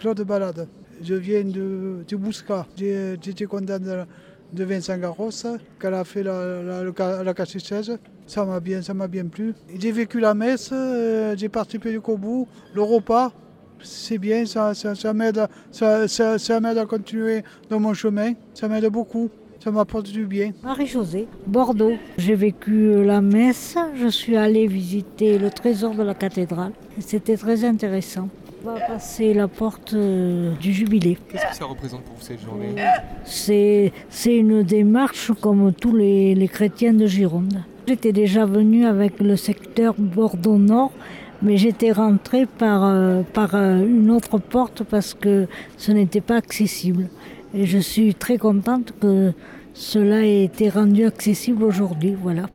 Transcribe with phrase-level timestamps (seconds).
[0.00, 0.66] Claude Balade.
[1.02, 2.66] Je viens de, de Bousca.
[2.74, 5.30] J'étais content de, Vincent Garros,
[5.78, 7.98] qu'elle a fait la, la, la, la catéchèse.
[8.26, 9.54] Ça m'a bien, bien plu.
[9.78, 13.30] J'ai vécu la messe, euh, j'ai participé du Kobu, le repas.
[13.82, 18.32] C'est bien, ça, ça, ça m'aide à continuer dans mon chemin.
[18.54, 19.28] Ça m'aide beaucoup.
[19.62, 20.52] Ça m'apporte du bien.
[20.64, 21.92] Marie-Josée, Bordeaux.
[22.16, 26.72] J'ai vécu la messe, je suis allée visiter le trésor de la cathédrale.
[26.98, 28.30] C'était très intéressant.
[28.64, 31.18] On va passer la porte euh, du jubilé.
[31.30, 32.74] Qu'est-ce que ça représente pour vous cette journée?
[33.24, 33.92] C'est
[34.24, 37.62] une démarche comme tous les, les chrétiens de Gironde.
[37.86, 40.92] J'étais déjà venue avec le secteur Bordeaux-Nord,
[41.42, 46.36] mais j'étais rentrée par, euh, par euh, une autre porte parce que ce n'était pas
[46.36, 47.08] accessible.
[47.52, 49.32] Et je suis très contente que
[49.74, 52.14] cela ait été rendu accessible aujourd'hui.
[52.20, 52.48] Voilà.